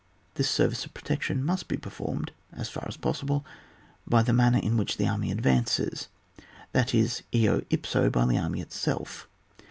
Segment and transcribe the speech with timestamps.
[0.33, 3.45] This service of protection must be performed as far as possible
[4.07, 6.07] by the manner in which the army ad vances,
[6.71, 9.27] that is, eo ipso by the army itself.